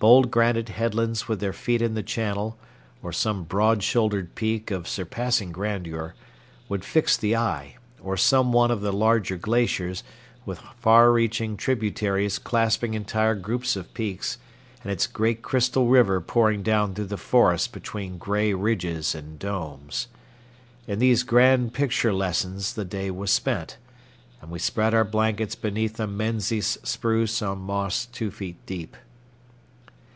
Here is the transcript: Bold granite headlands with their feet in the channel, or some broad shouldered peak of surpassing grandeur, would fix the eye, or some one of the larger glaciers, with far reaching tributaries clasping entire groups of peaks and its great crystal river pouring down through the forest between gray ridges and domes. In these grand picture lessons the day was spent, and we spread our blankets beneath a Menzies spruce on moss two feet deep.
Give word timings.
Bold 0.00 0.30
granite 0.30 0.68
headlands 0.68 1.26
with 1.26 1.40
their 1.40 1.52
feet 1.52 1.82
in 1.82 1.94
the 1.94 2.04
channel, 2.04 2.56
or 3.02 3.12
some 3.12 3.42
broad 3.42 3.82
shouldered 3.82 4.36
peak 4.36 4.70
of 4.70 4.86
surpassing 4.86 5.50
grandeur, 5.50 6.14
would 6.68 6.84
fix 6.84 7.16
the 7.16 7.34
eye, 7.34 7.78
or 8.00 8.16
some 8.16 8.52
one 8.52 8.70
of 8.70 8.80
the 8.80 8.92
larger 8.92 9.36
glaciers, 9.36 10.04
with 10.46 10.60
far 10.78 11.10
reaching 11.10 11.56
tributaries 11.56 12.38
clasping 12.38 12.94
entire 12.94 13.34
groups 13.34 13.74
of 13.74 13.92
peaks 13.92 14.38
and 14.84 14.92
its 14.92 15.08
great 15.08 15.42
crystal 15.42 15.88
river 15.88 16.20
pouring 16.20 16.62
down 16.62 16.94
through 16.94 17.06
the 17.06 17.16
forest 17.16 17.72
between 17.72 18.18
gray 18.18 18.54
ridges 18.54 19.16
and 19.16 19.36
domes. 19.40 20.06
In 20.86 21.00
these 21.00 21.24
grand 21.24 21.72
picture 21.74 22.12
lessons 22.12 22.74
the 22.74 22.84
day 22.84 23.10
was 23.10 23.32
spent, 23.32 23.78
and 24.40 24.48
we 24.52 24.60
spread 24.60 24.94
our 24.94 25.02
blankets 25.04 25.56
beneath 25.56 25.98
a 25.98 26.06
Menzies 26.06 26.78
spruce 26.84 27.42
on 27.42 27.58
moss 27.58 28.06
two 28.06 28.30
feet 28.30 28.64
deep. 28.64 28.96